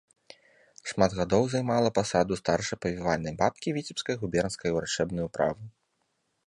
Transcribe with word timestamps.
Шмат 0.91 1.11
гадоў 1.19 1.43
займала 1.55 1.89
пасаду 1.97 2.39
старшай 2.41 2.81
павівальнай 2.87 3.33
бабкі 3.43 3.75
віцебскай 3.77 4.15
губернскай 4.25 4.71
урачэбнай 4.79 5.23
управы. 5.29 5.63